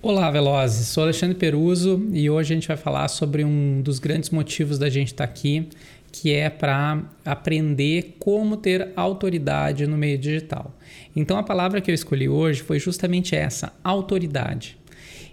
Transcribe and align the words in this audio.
Olá, 0.00 0.30
Velozes. 0.30 0.86
Sou 0.86 1.02
Alexandre 1.02 1.36
Peruso 1.36 2.06
e 2.12 2.30
hoje 2.30 2.52
a 2.52 2.54
gente 2.54 2.68
vai 2.68 2.76
falar 2.76 3.08
sobre 3.08 3.44
um 3.44 3.82
dos 3.82 3.98
grandes 3.98 4.30
motivos 4.30 4.78
da 4.78 4.88
gente 4.88 5.08
estar 5.08 5.26
tá 5.26 5.30
aqui, 5.30 5.68
que 6.12 6.32
é 6.32 6.48
para 6.48 7.02
aprender 7.24 8.14
como 8.20 8.56
ter 8.56 8.92
autoridade 8.94 9.88
no 9.88 9.96
meio 9.96 10.16
digital. 10.16 10.72
Então 11.16 11.36
a 11.36 11.42
palavra 11.42 11.80
que 11.80 11.90
eu 11.90 11.94
escolhi 11.96 12.28
hoje 12.28 12.62
foi 12.62 12.78
justamente 12.78 13.34
essa, 13.34 13.72
autoridade. 13.82 14.78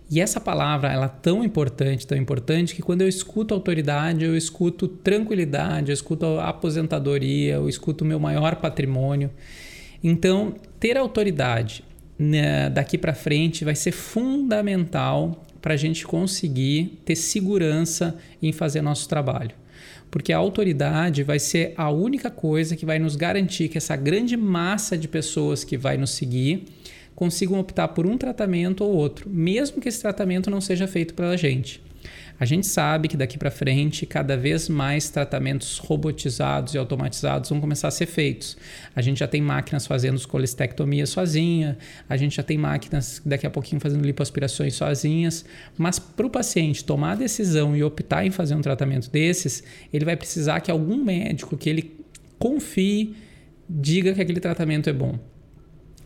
E 0.09 0.19
essa 0.19 0.41
palavra 0.41 0.91
ela 0.91 1.05
é 1.05 1.21
tão 1.21 1.43
importante, 1.43 2.07
tão 2.07 2.17
importante 2.17 2.73
que 2.73 2.81
quando 2.81 3.01
eu 3.01 3.07
escuto 3.07 3.53
autoridade, 3.53 4.25
eu 4.25 4.35
escuto 4.35 4.87
tranquilidade, 4.87 5.91
eu 5.91 5.93
escuto 5.93 6.25
aposentadoria, 6.39 7.53
eu 7.53 7.69
escuto 7.69 8.03
meu 8.03 8.19
maior 8.19 8.55
patrimônio. 8.55 9.29
Então, 10.03 10.55
ter 10.79 10.97
autoridade 10.97 11.83
né, 12.17 12.69
daqui 12.69 12.97
para 12.97 13.13
frente 13.13 13.65
vai 13.65 13.75
ser 13.75 13.91
fundamental 13.91 15.45
para 15.61 15.73
a 15.73 15.77
gente 15.77 16.05
conseguir 16.05 17.01
ter 17.03 17.15
segurança 17.15 18.15
em 18.41 18.51
fazer 18.51 18.81
nosso 18.81 19.09
trabalho. 19.09 19.51
Porque 20.11 20.31
a 20.31 20.37
autoridade 20.37 21.23
vai 21.23 21.39
ser 21.39 21.73
a 21.75 21.89
única 21.89 22.29
coisa 22.29 22.75
que 22.75 22.85
vai 22.85 22.99
nos 22.99 23.15
garantir 23.15 23.67
que 23.67 23.77
essa 23.77 23.95
grande 23.95 24.37
massa 24.37 24.97
de 24.97 25.07
pessoas 25.07 25.63
que 25.63 25.75
vai 25.75 25.97
nos 25.97 26.11
seguir 26.11 26.65
consigam 27.15 27.59
optar 27.59 27.89
por 27.89 28.05
um 28.05 28.17
tratamento 28.17 28.83
ou 28.83 28.93
outro, 28.93 29.29
mesmo 29.29 29.81
que 29.81 29.89
esse 29.89 30.01
tratamento 30.01 30.51
não 30.51 30.61
seja 30.61 30.87
feito 30.87 31.13
pela 31.13 31.37
gente. 31.37 31.81
A 32.39 32.45
gente 32.45 32.67
sabe 32.67 33.07
que 33.07 33.15
daqui 33.15 33.37
para 33.37 33.49
frente, 33.49 34.05
cada 34.05 34.35
vez 34.35 34.67
mais 34.67 35.09
tratamentos 35.09 35.77
robotizados 35.77 36.73
e 36.73 36.77
automatizados 36.77 37.49
vão 37.49 37.61
começar 37.61 37.87
a 37.87 37.91
ser 37.91 38.05
feitos. 38.05 38.57
A 38.95 39.01
gente 39.01 39.19
já 39.19 39.27
tem 39.27 39.41
máquinas 39.41 39.87
fazendo 39.87 40.25
colestectomia 40.27 41.05
sozinha, 41.05 41.77
a 42.09 42.17
gente 42.17 42.35
já 42.35 42.43
tem 42.43 42.57
máquinas 42.57 43.21
daqui 43.25 43.47
a 43.47 43.49
pouquinho 43.49 43.79
fazendo 43.79 44.05
lipoaspirações 44.05 44.73
sozinhas, 44.75 45.45
mas 45.77 45.99
para 45.99 46.25
o 46.25 46.29
paciente 46.29 46.83
tomar 46.83 47.13
a 47.13 47.15
decisão 47.15 47.75
e 47.75 47.83
optar 47.83 48.25
em 48.25 48.31
fazer 48.31 48.55
um 48.55 48.61
tratamento 48.61 49.09
desses, 49.09 49.63
ele 49.93 50.03
vai 50.03 50.15
precisar 50.15 50.59
que 50.59 50.71
algum 50.71 51.03
médico 51.03 51.55
que 51.57 51.69
ele 51.69 51.99
confie 52.37 53.15
diga 53.69 54.13
que 54.13 54.21
aquele 54.21 54.39
tratamento 54.39 54.89
é 54.89 54.93
bom. 54.93 55.17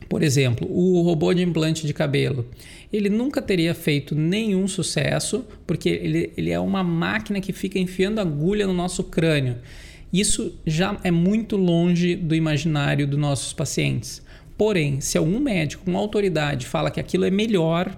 Por 0.09 0.23
exemplo, 0.23 0.67
o 0.69 1.01
robô 1.03 1.31
de 1.33 1.43
implante 1.43 1.85
de 1.85 1.93
cabelo. 1.93 2.47
Ele 2.91 3.09
nunca 3.09 3.41
teria 3.41 3.75
feito 3.75 4.15
nenhum 4.15 4.67
sucesso, 4.67 5.45
porque 5.67 5.87
ele, 5.87 6.33
ele 6.35 6.49
é 6.49 6.59
uma 6.59 6.83
máquina 6.83 7.39
que 7.39 7.53
fica 7.53 7.77
enfiando 7.77 8.19
agulha 8.19 8.65
no 8.65 8.73
nosso 8.73 9.03
crânio. 9.03 9.57
Isso 10.11 10.57
já 10.65 10.99
é 11.03 11.11
muito 11.11 11.55
longe 11.55 12.15
do 12.15 12.33
imaginário 12.33 13.05
dos 13.05 13.19
nossos 13.19 13.53
pacientes. 13.53 14.23
Porém, 14.57 14.99
se 14.99 15.17
algum 15.17 15.39
médico 15.39 15.85
com 15.85 15.95
autoridade 15.95 16.65
fala 16.65 16.89
que 16.89 16.99
aquilo 16.99 17.25
é 17.25 17.29
melhor, 17.29 17.95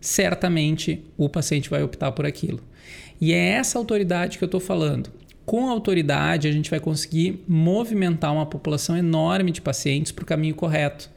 certamente 0.00 1.04
o 1.18 1.28
paciente 1.28 1.68
vai 1.68 1.82
optar 1.82 2.10
por 2.12 2.24
aquilo. 2.24 2.60
E 3.20 3.34
é 3.34 3.50
essa 3.50 3.78
autoridade 3.78 4.38
que 4.38 4.42
eu 4.42 4.46
estou 4.46 4.60
falando. 4.60 5.10
Com 5.44 5.68
autoridade, 5.68 6.48
a 6.48 6.52
gente 6.52 6.70
vai 6.70 6.80
conseguir 6.80 7.44
movimentar 7.46 8.32
uma 8.32 8.46
população 8.46 8.96
enorme 8.96 9.52
de 9.52 9.60
pacientes 9.60 10.10
para 10.10 10.22
o 10.22 10.26
caminho 10.26 10.54
correto. 10.54 11.10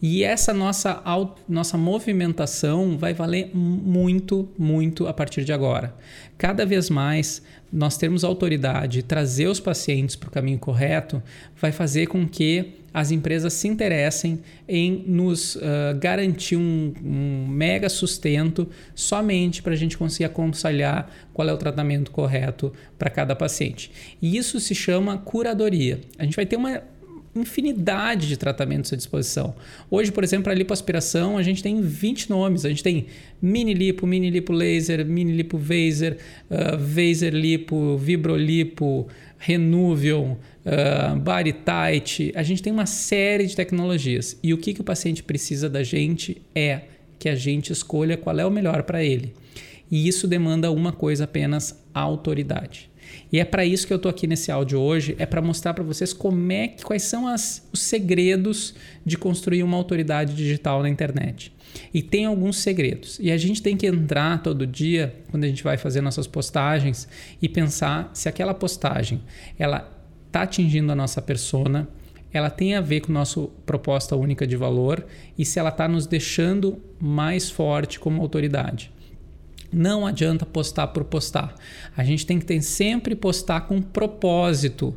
E 0.00 0.22
essa 0.22 0.52
nossa, 0.52 1.02
nossa 1.48 1.78
movimentação 1.78 2.98
vai 2.98 3.14
valer 3.14 3.50
muito, 3.54 4.48
muito 4.58 5.06
a 5.06 5.12
partir 5.12 5.44
de 5.44 5.52
agora. 5.52 5.94
Cada 6.36 6.66
vez 6.66 6.90
mais 6.90 7.42
nós 7.72 7.96
termos 7.96 8.22
autoridade, 8.22 9.02
trazer 9.02 9.48
os 9.48 9.58
pacientes 9.58 10.14
para 10.14 10.28
o 10.28 10.32
caminho 10.32 10.58
correto, 10.58 11.22
vai 11.60 11.72
fazer 11.72 12.06
com 12.06 12.28
que 12.28 12.74
as 12.96 13.10
empresas 13.10 13.52
se 13.52 13.68
interessem 13.68 14.40
em 14.66 15.04
nos 15.06 15.56
uh, 15.56 15.60
garantir 16.00 16.56
um, 16.56 16.94
um, 17.04 17.46
mega 17.46 17.90
sustento 17.90 18.66
somente 18.94 19.62
para 19.62 19.74
a 19.74 19.76
gente 19.76 19.98
conseguir 19.98 20.24
aconselhar 20.24 21.10
qual 21.34 21.46
é 21.46 21.52
o 21.52 21.58
tratamento 21.58 22.10
correto 22.10 22.72
para 22.98 23.10
cada 23.10 23.36
paciente. 23.36 23.90
E 24.22 24.38
isso 24.38 24.58
se 24.60 24.74
chama 24.74 25.18
curadoria. 25.18 26.00
A 26.18 26.24
gente 26.24 26.36
vai 26.36 26.46
ter 26.46 26.56
uma 26.56 26.82
infinidade 27.38 28.28
de 28.28 28.36
tratamentos 28.36 28.92
à 28.92 28.96
disposição. 28.96 29.54
Hoje, 29.90 30.10
por 30.12 30.24
exemplo, 30.24 30.50
a 30.50 30.54
lipoaspiração, 30.54 31.38
a 31.38 31.42
gente 31.42 31.62
tem 31.62 31.80
20 31.80 32.30
nomes. 32.30 32.64
A 32.64 32.68
gente 32.68 32.82
tem 32.82 33.06
mini 33.40 33.74
lipo, 33.74 34.06
mini 34.06 34.30
lipo 34.30 34.52
laser, 34.52 35.04
mini 35.04 35.32
lipo 35.32 35.58
vaser, 35.58 36.18
uh, 36.50 36.76
vaser 36.78 37.34
lipo, 37.34 37.96
vibrolipo, 37.96 39.06
renuvion, 39.38 40.32
uh, 40.32 41.18
body 41.20 41.52
tight. 41.52 42.32
A 42.34 42.42
gente 42.42 42.62
tem 42.62 42.72
uma 42.72 42.86
série 42.86 43.46
de 43.46 43.54
tecnologias. 43.54 44.38
E 44.42 44.52
o 44.54 44.58
que, 44.58 44.74
que 44.74 44.80
o 44.80 44.84
paciente 44.84 45.22
precisa 45.22 45.68
da 45.68 45.82
gente 45.82 46.40
é 46.54 46.82
que 47.18 47.28
a 47.28 47.34
gente 47.34 47.72
escolha 47.72 48.16
qual 48.16 48.38
é 48.38 48.44
o 48.44 48.50
melhor 48.50 48.82
para 48.82 49.02
ele. 49.02 49.32
E 49.90 50.08
isso 50.08 50.26
demanda 50.26 50.70
uma 50.70 50.92
coisa 50.92 51.24
apenas, 51.24 51.80
autoridade. 51.94 52.90
E 53.32 53.40
é 53.40 53.44
para 53.44 53.64
isso 53.64 53.86
que 53.86 53.92
eu 53.92 53.96
estou 53.96 54.10
aqui 54.10 54.26
nesse 54.26 54.50
áudio 54.50 54.80
hoje, 54.80 55.16
é 55.18 55.26
para 55.26 55.42
mostrar 55.42 55.74
para 55.74 55.84
vocês 55.84 56.12
como 56.12 56.52
é 56.52 56.68
que, 56.68 56.84
quais 56.84 57.02
são 57.02 57.26
as, 57.26 57.66
os 57.72 57.80
segredos 57.80 58.74
de 59.04 59.16
construir 59.16 59.62
uma 59.62 59.76
autoridade 59.76 60.34
digital 60.34 60.82
na 60.82 60.88
internet. 60.88 61.52
E 61.92 62.02
tem 62.02 62.24
alguns 62.24 62.58
segredos. 62.58 63.18
E 63.20 63.30
a 63.30 63.36
gente 63.36 63.62
tem 63.62 63.76
que 63.76 63.86
entrar 63.86 64.42
todo 64.42 64.66
dia, 64.66 65.14
quando 65.30 65.44
a 65.44 65.48
gente 65.48 65.62
vai 65.62 65.76
fazer 65.76 66.00
nossas 66.00 66.26
postagens, 66.26 67.08
e 67.40 67.48
pensar 67.48 68.10
se 68.14 68.28
aquela 68.28 68.54
postagem 68.54 69.20
ela 69.58 69.90
está 70.26 70.42
atingindo 70.42 70.92
a 70.92 70.94
nossa 70.94 71.20
persona, 71.20 71.88
ela 72.32 72.50
tem 72.50 72.74
a 72.74 72.80
ver 72.80 73.00
com 73.00 73.12
nossa 73.12 73.48
proposta 73.64 74.14
única 74.14 74.46
de 74.46 74.56
valor 74.56 75.06
e 75.38 75.44
se 75.44 75.58
ela 75.58 75.70
está 75.70 75.88
nos 75.88 76.06
deixando 76.06 76.78
mais 77.00 77.50
forte 77.50 77.98
como 77.98 78.20
autoridade. 78.20 78.92
Não 79.72 80.06
adianta 80.06 80.46
postar 80.46 80.88
por 80.88 81.04
postar. 81.04 81.54
A 81.96 82.04
gente 82.04 82.24
tem 82.24 82.38
que 82.38 82.44
ter, 82.44 82.60
sempre 82.62 83.14
postar 83.14 83.62
com 83.62 83.80
propósito. 83.80 84.94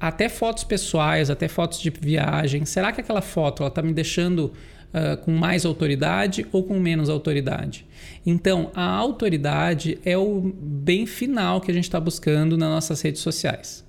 Até 0.00 0.28
fotos 0.28 0.64
pessoais, 0.64 1.30
até 1.30 1.48
fotos 1.48 1.80
de 1.80 1.90
viagem. 1.90 2.64
Será 2.64 2.92
que 2.92 3.00
aquela 3.00 3.22
foto 3.22 3.66
está 3.66 3.82
me 3.82 3.92
deixando 3.92 4.52
uh, 4.92 5.16
com 5.24 5.32
mais 5.32 5.64
autoridade 5.64 6.46
ou 6.52 6.62
com 6.62 6.78
menos 6.78 7.08
autoridade? 7.08 7.86
Então, 8.24 8.70
a 8.74 8.84
autoridade 8.84 9.98
é 10.04 10.16
o 10.16 10.52
bem 10.60 11.06
final 11.06 11.60
que 11.60 11.70
a 11.70 11.74
gente 11.74 11.84
está 11.84 11.98
buscando 11.98 12.56
nas 12.56 12.68
nossas 12.68 13.00
redes 13.00 13.22
sociais. 13.22 13.86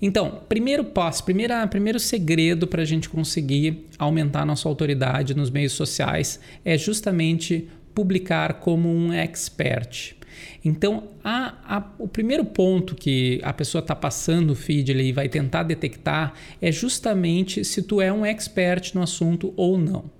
Então, 0.00 0.42
primeiro 0.48 0.84
passo, 0.84 1.24
primeira, 1.24 1.66
primeiro 1.66 1.98
segredo 1.98 2.66
para 2.66 2.82
a 2.82 2.84
gente 2.84 3.08
conseguir 3.08 3.86
aumentar 3.98 4.42
a 4.42 4.46
nossa 4.46 4.68
autoridade 4.68 5.34
nos 5.34 5.50
meios 5.50 5.72
sociais 5.72 6.40
é 6.64 6.76
justamente 6.76 7.68
publicar 7.94 8.54
como 8.54 8.88
um 8.88 9.12
expert. 9.12 10.16
Então, 10.64 11.04
a, 11.22 11.76
a, 11.76 11.84
o 11.98 12.08
primeiro 12.08 12.44
ponto 12.44 12.94
que 12.94 13.40
a 13.42 13.52
pessoa 13.52 13.80
está 13.80 13.94
passando 13.94 14.50
o 14.50 14.54
feed 14.54 14.92
e 14.92 15.12
vai 15.12 15.28
tentar 15.28 15.62
detectar 15.62 16.34
é 16.60 16.72
justamente 16.72 17.64
se 17.64 17.82
tu 17.82 18.00
é 18.00 18.12
um 18.12 18.24
expert 18.24 18.94
no 18.94 19.02
assunto 19.02 19.52
ou 19.56 19.78
não. 19.78 20.10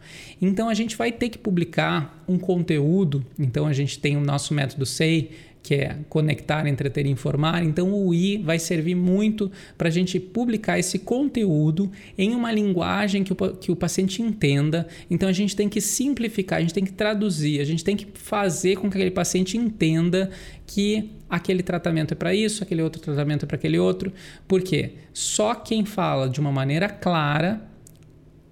Então, 0.41 0.69
a 0.69 0.75
gente 0.75 0.97
vai 0.97 1.11
ter 1.11 1.31
que 1.31 1.39
publicar 1.39 2.23
um 2.29 2.39
conteúdo. 2.39 3.25
Então, 3.39 3.67
a 3.67 3.73
gente 3.73 3.99
tem 3.99 4.17
o 4.17 4.21
nosso 4.21 4.53
método 4.53 4.85
SEI, 4.85 5.31
que 5.65 5.77
é 5.77 5.97
conectar, 6.11 6.69
entreter 6.69 7.07
e 7.07 7.11
informar. 7.11 7.65
Então, 7.65 7.91
o 7.91 8.13
I 8.13 8.37
vai 8.37 8.59
servir 8.59 8.95
muito 8.95 9.51
para 9.79 9.89
a 9.89 9.91
gente 9.91 10.21
publicar 10.21 10.79
esse 10.79 10.99
conteúdo 10.99 11.91
em 12.19 12.35
uma 12.35 12.53
linguagem 12.53 13.25
que 13.25 13.33
o, 13.33 13.37
que 13.37 13.73
o 13.73 13.77
paciente 13.77 14.21
entenda. 14.21 14.87
Então, 15.11 15.27
a 15.27 15.33
gente 15.33 15.57
tem 15.57 15.67
que 15.67 15.81
simplificar, 15.81 16.59
a 16.59 16.61
gente 16.61 16.75
tem 16.75 16.85
que 16.85 16.93
traduzir, 16.93 17.63
a 17.63 17.65
gente 17.65 17.83
tem 17.83 17.97
que 17.97 18.07
fazer 18.13 18.77
com 18.77 18.91
que 18.91 18.99
aquele 18.99 19.11
paciente 19.11 19.57
entenda 19.57 20.31
que 20.67 21.11
aquele 21.31 21.63
tratamento 21.63 22.13
é 22.13 22.15
para 22.15 22.35
isso, 22.35 22.63
aquele 22.63 22.83
outro 22.83 23.01
tratamento 23.01 23.45
é 23.45 23.47
para 23.47 23.57
aquele 23.57 23.79
outro. 23.79 24.13
Por 24.47 24.61
quê? 24.61 24.93
Só 25.15 25.55
quem 25.55 25.87
fala 25.87 26.29
de 26.29 26.41
uma 26.41 26.53
maneira 26.53 26.91
clara 26.91 27.63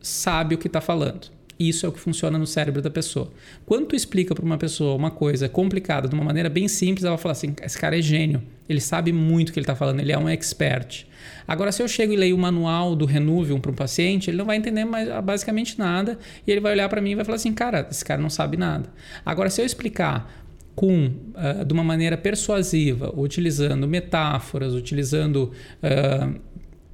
sabe 0.00 0.55
o 0.55 0.59
que 0.59 0.67
está 0.67 0.81
falando. 0.81 1.31
Isso 1.59 1.87
é 1.87 1.89
o 1.89 1.93
que 1.93 2.01
funciona 2.01 2.39
no 2.39 2.47
cérebro 2.47 2.83
da 2.83 2.91
pessoa. 2.91 3.31
Quando 3.65 3.87
tu 3.87 3.97
explica 3.97 4.35
para 4.35 4.45
uma 4.45 4.59
pessoa 4.59 4.95
uma 4.95 5.11
coisa 5.11 5.49
complicada 5.49 6.09
de 6.09 6.15
uma 6.15 6.25
maneira 6.25 6.49
bem 6.49 6.69
simples, 6.69 7.05
ela 7.05 7.17
vai 7.17 7.23
falar 7.23 7.32
assim: 7.32 7.55
esse 7.62 7.79
cara 7.79 7.99
é 7.99 8.03
gênio, 8.03 8.43
ele 8.69 8.81
sabe 8.81 9.12
muito 9.12 9.50
o 9.50 9.53
que 9.53 9.59
ele 9.59 9.65
está 9.65 9.76
falando, 9.76 10.00
ele 10.00 10.12
é 10.12 10.19
um 10.19 10.29
expert. 10.29 11.06
Agora, 11.47 11.71
se 11.71 11.82
eu 11.82 11.88
chego 11.88 12.12
e 12.12 12.17
leio 12.17 12.37
o 12.37 12.38
manual 12.38 12.97
do 12.97 13.05
Renuvium 13.05 13.61
para 13.61 13.71
um 13.71 13.75
paciente, 13.75 14.31
ele 14.31 14.37
não 14.37 14.44
vai 14.44 14.56
entender 14.56 14.85
mais, 14.85 15.09
basicamente 15.23 15.79
nada 15.79 16.19
e 16.47 16.50
ele 16.50 16.61
vai 16.61 16.73
olhar 16.73 16.88
para 16.88 17.00
mim 17.00 17.11
e 17.11 17.15
vai 17.15 17.25
falar 17.25 17.37
assim: 17.37 17.53
cara, 17.53 17.87
esse 17.91 18.05
cara 18.05 18.21
não 18.21 18.31
sabe 18.31 18.56
nada. 18.56 18.91
Agora, 19.25 19.50
se 19.50 19.61
eu 19.61 19.67
explicar 19.67 20.43
com 20.75 21.06
uh, 21.06 21.65
de 21.65 21.73
uma 21.73 21.85
maneira 21.85 22.17
persuasiva, 22.17 23.12
utilizando 23.17 23.87
metáforas, 23.87 24.73
utilizando 24.75 25.53
uh, 25.82 26.41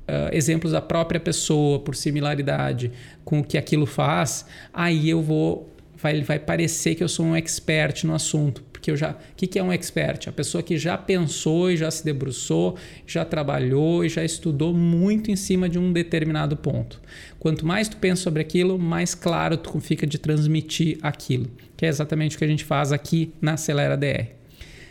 uh, 0.08 0.34
exemplos 0.34 0.72
da 0.72 0.80
própria 0.80 1.20
pessoa 1.20 1.78
por 1.78 1.94
similaridade 1.94 2.90
com 3.24 3.40
o 3.40 3.44
que 3.44 3.58
aquilo 3.58 3.86
faz, 3.86 4.46
aí 4.72 5.08
eu 5.10 5.22
vou 5.22 5.68
vai, 6.00 6.22
vai 6.22 6.38
parecer 6.38 6.94
que 6.94 7.02
eu 7.02 7.08
sou 7.08 7.26
um 7.26 7.36
expert 7.36 8.04
no 8.04 8.14
assunto. 8.14 8.62
porque 8.72 8.90
eu 8.90 8.96
já. 8.96 9.10
O 9.10 9.16
que, 9.36 9.46
que 9.46 9.58
é 9.58 9.62
um 9.62 9.72
expert? 9.72 10.28
A 10.28 10.32
pessoa 10.32 10.62
que 10.62 10.78
já 10.78 10.96
pensou 10.96 11.70
e 11.70 11.76
já 11.76 11.90
se 11.90 12.04
debruçou, 12.04 12.76
já 13.06 13.24
trabalhou 13.24 14.04
e 14.04 14.08
já 14.08 14.24
estudou 14.24 14.72
muito 14.72 15.30
em 15.30 15.36
cima 15.36 15.68
de 15.68 15.78
um 15.78 15.92
determinado 15.92 16.56
ponto. 16.56 17.00
Quanto 17.38 17.66
mais 17.66 17.88
tu 17.88 17.96
pensa 17.96 18.22
sobre 18.22 18.40
aquilo, 18.40 18.78
mais 18.78 19.14
claro 19.14 19.56
tu 19.56 19.78
fica 19.80 20.06
de 20.06 20.18
transmitir 20.18 20.98
aquilo, 21.02 21.50
que 21.76 21.84
é 21.84 21.88
exatamente 21.88 22.36
o 22.36 22.38
que 22.38 22.44
a 22.44 22.48
gente 22.48 22.64
faz 22.64 22.92
aqui 22.92 23.32
na 23.40 23.54
Acelera 23.54 23.96
DR. 23.96 24.28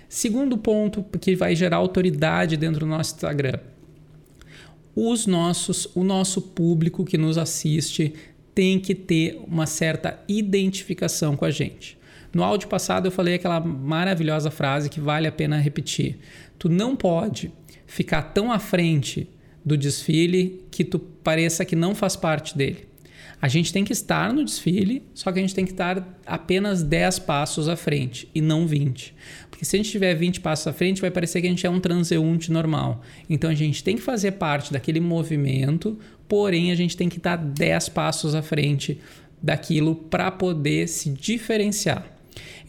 Segundo 0.10 0.58
ponto 0.58 1.04
que 1.20 1.36
vai 1.36 1.56
gerar 1.56 1.78
autoridade 1.78 2.56
dentro 2.56 2.82
do 2.82 2.86
nosso 2.86 3.16
Instagram. 3.16 3.60
Os 5.00 5.28
nossos, 5.28 5.88
o 5.94 6.04
nosso 6.04 6.42
público 6.42 7.06
que 7.06 7.20
nos 7.20 7.38
assiste 7.38 8.16
tem 8.56 8.80
que 8.80 8.96
ter 8.96 9.40
uma 9.46 9.68
certa 9.68 10.20
identificação 10.28 11.38
com 11.38 11.46
a 11.46 11.52
gente. 11.52 11.96
No 12.34 12.44
áudio 12.44 12.68
passado 12.68 13.06
eu 13.06 13.12
falei 13.12 13.36
aquela 13.36 13.60
maravilhosa 13.60 14.50
frase 14.50 14.90
que 14.90 15.00
vale 15.00 15.28
a 15.28 15.32
pena 15.32 15.60
repetir. 15.60 16.18
Tu 16.58 16.68
não 16.68 16.96
pode 16.96 17.52
ficar 17.86 18.24
tão 18.24 18.52
à 18.52 18.58
frente 18.58 19.30
do 19.64 19.78
desfile 19.78 20.66
que 20.72 20.84
tu 20.84 20.98
pareça 20.98 21.64
que 21.64 21.76
não 21.76 21.94
faz 21.94 22.16
parte 22.16 22.58
dele. 22.58 22.87
A 23.42 23.48
gente 23.48 23.72
tem 23.72 23.84
que 23.84 23.94
estar 23.94 24.34
no 24.34 24.44
desfile, 24.44 25.04
só 25.14 25.32
que 25.32 25.40
a 25.40 25.42
gente 25.42 25.54
tem 25.54 25.66
que 25.66 25.72
estar 25.72 26.18
apenas 26.26 26.82
10 26.82 27.20
passos 27.20 27.70
à 27.70 27.76
frente 27.76 28.28
e 28.34 28.42
não 28.42 28.66
20. 28.66 29.14
Porque 29.50 29.64
se 29.64 29.76
a 29.76 29.78
gente 29.78 29.92
tiver 29.92 30.16
20 30.16 30.42
passos 30.42 30.68
à 30.68 30.74
frente, 30.74 31.02
vai 31.02 31.12
parecer 31.12 31.42
que 31.42 31.48
a 31.48 31.50
gente 31.50 31.66
é 31.66 31.70
um 31.70 31.80
transeunte 31.80 32.52
normal. 32.52 33.02
Então 33.30 33.50
a 33.50 33.56
gente 33.56 33.84
tem 33.84 33.96
que 33.96 34.02
fazer 34.02 34.34
parte 34.34 34.74
daquele 34.74 35.00
movimento, 35.00 36.00
porém 36.28 36.72
a 36.72 36.76
gente 36.76 36.98
tem 36.98 37.08
que 37.08 37.18
estar 37.18 37.36
10 37.36 37.90
passos 37.90 38.34
à 38.34 38.42
frente 38.42 39.00
daquilo 39.42 39.96
para 39.96 40.32
poder 40.32 40.88
se 40.88 41.10
diferenciar. 41.10 42.17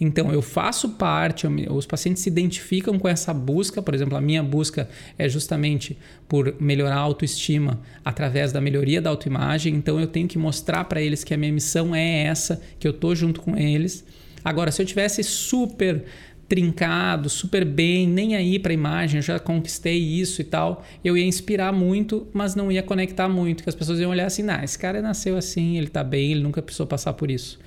Então, 0.00 0.32
eu 0.32 0.40
faço 0.40 0.90
parte, 0.90 1.46
os 1.68 1.86
pacientes 1.86 2.22
se 2.22 2.28
identificam 2.28 2.98
com 2.98 3.08
essa 3.08 3.34
busca, 3.34 3.82
por 3.82 3.94
exemplo, 3.94 4.16
a 4.16 4.20
minha 4.20 4.42
busca 4.42 4.88
é 5.18 5.28
justamente 5.28 5.98
por 6.28 6.54
melhorar 6.60 6.96
a 6.96 7.00
autoestima 7.00 7.80
através 8.04 8.52
da 8.52 8.60
melhoria 8.60 9.02
da 9.02 9.10
autoimagem, 9.10 9.74
então 9.74 9.98
eu 9.98 10.06
tenho 10.06 10.28
que 10.28 10.38
mostrar 10.38 10.84
para 10.84 11.02
eles 11.02 11.24
que 11.24 11.34
a 11.34 11.36
minha 11.36 11.52
missão 11.52 11.94
é 11.94 12.24
essa, 12.24 12.60
que 12.78 12.86
eu 12.86 12.92
estou 12.92 13.14
junto 13.14 13.40
com 13.40 13.56
eles. 13.56 14.04
Agora, 14.44 14.70
se 14.70 14.80
eu 14.80 14.86
tivesse 14.86 15.24
super 15.24 16.04
trincado, 16.48 17.28
super 17.28 17.62
bem, 17.64 18.08
nem 18.08 18.34
aí 18.34 18.58
para 18.58 18.72
imagem, 18.72 19.18
eu 19.18 19.22
já 19.22 19.38
conquistei 19.38 19.98
isso 19.98 20.40
e 20.40 20.44
tal, 20.44 20.82
eu 21.04 21.16
ia 21.16 21.24
inspirar 21.24 21.72
muito, 21.72 22.26
mas 22.32 22.54
não 22.54 22.72
ia 22.72 22.82
conectar 22.82 23.28
muito, 23.28 23.62
que 23.62 23.68
as 23.68 23.74
pessoas 23.74 24.00
iam 24.00 24.10
olhar 24.10 24.26
assim, 24.26 24.42
nah, 24.42 24.64
esse 24.64 24.78
cara 24.78 25.02
nasceu 25.02 25.36
assim, 25.36 25.76
ele 25.76 25.88
está 25.88 26.02
bem, 26.02 26.32
ele 26.32 26.40
nunca 26.40 26.62
precisou 26.62 26.86
passar 26.86 27.12
por 27.12 27.30
isso. 27.30 27.58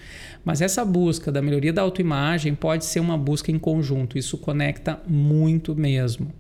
Mas 0.43 0.61
essa 0.61 0.83
busca 0.83 1.31
da 1.31 1.41
melhoria 1.41 1.73
da 1.73 1.81
autoimagem 1.81 2.55
pode 2.55 2.85
ser 2.85 2.99
uma 2.99 3.17
busca 3.17 3.51
em 3.51 3.59
conjunto, 3.59 4.17
isso 4.17 4.37
conecta 4.37 4.99
muito 5.07 5.75
mesmo. 5.75 6.31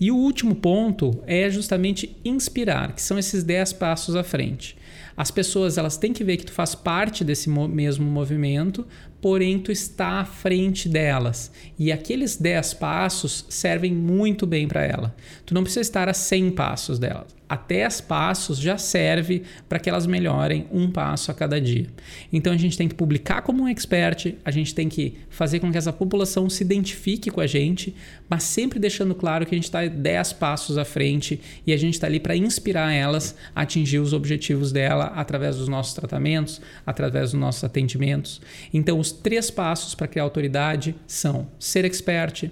E 0.00 0.10
o 0.10 0.16
último 0.16 0.54
ponto 0.54 1.22
é 1.26 1.48
justamente 1.48 2.16
inspirar, 2.24 2.92
que 2.92 3.02
são 3.02 3.18
esses 3.18 3.44
10 3.44 3.74
passos 3.74 4.16
à 4.16 4.22
frente. 4.22 4.76
As 5.16 5.30
pessoas 5.30 5.78
elas 5.78 5.96
têm 5.96 6.12
que 6.12 6.24
ver 6.24 6.36
que 6.36 6.46
tu 6.46 6.52
faz 6.52 6.74
parte 6.74 7.22
desse 7.22 7.48
mesmo 7.48 8.04
movimento, 8.04 8.86
porém 9.20 9.58
tu 9.58 9.70
está 9.70 10.20
à 10.20 10.24
frente 10.24 10.88
delas. 10.88 11.52
E 11.78 11.92
aqueles 11.92 12.36
10 12.36 12.74
passos 12.74 13.46
servem 13.48 13.94
muito 13.94 14.46
bem 14.46 14.66
para 14.66 14.84
ela. 14.84 15.14
Tu 15.46 15.54
não 15.54 15.62
precisa 15.62 15.82
estar 15.82 16.08
a 16.08 16.14
100 16.14 16.50
passos 16.50 16.98
delas 16.98 17.28
a 17.54 17.56
10 17.56 18.00
passos 18.02 18.58
já 18.58 18.76
serve 18.76 19.44
para 19.68 19.78
que 19.78 19.88
elas 19.88 20.06
melhorem 20.06 20.66
um 20.72 20.90
passo 20.90 21.30
a 21.30 21.34
cada 21.34 21.60
dia. 21.60 21.86
Então 22.32 22.52
a 22.52 22.56
gente 22.56 22.76
tem 22.76 22.88
que 22.88 22.96
publicar 22.96 23.42
como 23.42 23.62
um 23.62 23.68
expert, 23.68 24.34
a 24.44 24.50
gente 24.50 24.74
tem 24.74 24.88
que 24.88 25.18
fazer 25.30 25.60
com 25.60 25.70
que 25.70 25.78
essa 25.78 25.92
população 25.92 26.50
se 26.50 26.64
identifique 26.64 27.30
com 27.30 27.40
a 27.40 27.46
gente, 27.46 27.94
mas 28.28 28.42
sempre 28.42 28.80
deixando 28.80 29.14
claro 29.14 29.46
que 29.46 29.54
a 29.54 29.58
gente 29.58 29.64
está 29.64 29.86
10 29.86 30.32
passos 30.32 30.76
à 30.76 30.84
frente 30.84 31.40
e 31.64 31.72
a 31.72 31.76
gente 31.76 31.94
está 31.94 32.08
ali 32.08 32.18
para 32.18 32.36
inspirar 32.36 32.92
elas 32.92 33.36
a 33.54 33.62
atingir 33.62 34.00
os 34.00 34.12
objetivos 34.12 34.72
dela 34.72 35.12
através 35.14 35.56
dos 35.56 35.68
nossos 35.68 35.94
tratamentos, 35.94 36.60
através 36.84 37.30
dos 37.30 37.40
nossos 37.40 37.62
atendimentos. 37.62 38.40
Então 38.72 38.98
os 38.98 39.12
três 39.12 39.48
passos 39.48 39.94
para 39.94 40.08
criar 40.08 40.24
autoridade 40.24 40.96
são 41.06 41.46
ser 41.58 41.84
expert, 41.84 42.50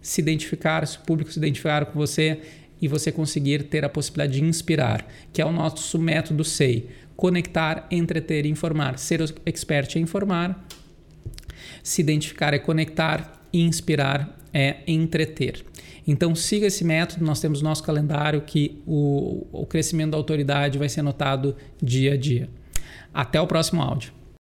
se 0.00 0.20
identificar, 0.20 0.86
se 0.86 0.98
o 0.98 1.00
público 1.00 1.32
se 1.32 1.38
identificar 1.38 1.86
com 1.86 1.98
você 1.98 2.40
e 2.80 2.88
você 2.88 3.10
conseguir 3.10 3.64
ter 3.64 3.84
a 3.84 3.88
possibilidade 3.88 4.38
de 4.38 4.44
inspirar, 4.44 5.06
que 5.32 5.40
é 5.40 5.46
o 5.46 5.52
nosso 5.52 5.98
método 5.98 6.44
SEI. 6.44 6.88
Conectar, 7.16 7.86
entreter 7.90 8.44
informar. 8.46 8.98
Ser 8.98 9.20
expert 9.46 9.96
é 9.96 10.00
informar, 10.00 10.66
se 11.82 12.00
identificar 12.00 12.52
é 12.52 12.58
conectar 12.58 13.40
e 13.52 13.60
inspirar 13.60 14.38
é 14.52 14.78
entreter. 14.86 15.64
Então 16.06 16.34
siga 16.34 16.66
esse 16.66 16.84
método, 16.84 17.24
nós 17.24 17.40
temos 17.40 17.62
nosso 17.62 17.82
calendário 17.82 18.42
que 18.42 18.82
o, 18.86 19.46
o 19.52 19.66
crescimento 19.66 20.10
da 20.12 20.16
autoridade 20.16 20.78
vai 20.78 20.88
ser 20.88 21.02
notado 21.02 21.56
dia 21.82 22.14
a 22.14 22.16
dia. 22.16 22.48
Até 23.12 23.40
o 23.40 23.46
próximo 23.46 23.80
áudio. 23.80 24.12